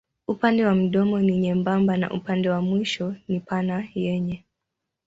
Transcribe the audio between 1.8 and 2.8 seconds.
na upande wa